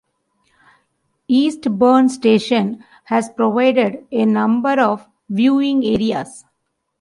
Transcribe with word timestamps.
Eastburn 1.29 2.09
Station 2.09 2.83
has 3.03 3.29
provided 3.29 4.03
a 4.11 4.25
number 4.25 4.79
of 4.81 5.05
viewing 5.29 5.83
areas. 5.85 6.43